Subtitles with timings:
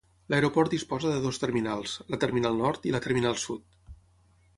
[0.33, 3.69] L'aeroport disposa de dues terminals, la Terminal Nord i la Terminal Sud.